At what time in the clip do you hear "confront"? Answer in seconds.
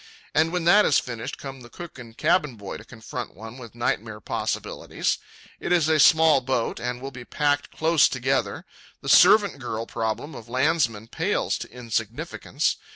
2.83-3.35